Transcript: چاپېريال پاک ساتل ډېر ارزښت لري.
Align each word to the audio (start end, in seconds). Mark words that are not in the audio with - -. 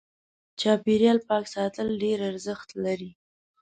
چاپېريال 0.59 1.19
پاک 1.27 1.45
ساتل 1.55 1.87
ډېر 2.03 2.19
ارزښت 2.29 2.69
لري. 2.83 3.11